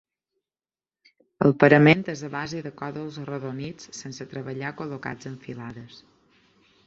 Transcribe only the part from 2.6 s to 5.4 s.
de còdols arrodonits sense treballar col·locats en